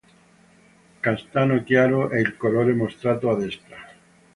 Castano 0.99 1.61
chiaro 1.63 2.09
è 2.09 2.17
il 2.17 2.35
colore 2.35 2.73
mostrato 2.73 3.29
a 3.29 3.35
destra. 3.35 3.85